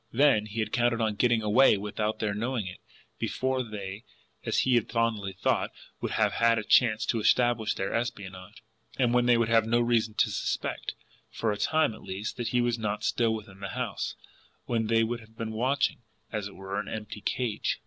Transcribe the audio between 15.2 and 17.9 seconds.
been watching, as it were, an empty cage.